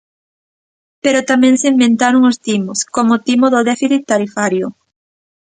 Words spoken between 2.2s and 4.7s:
os timos, como o timo do déficit tarifario.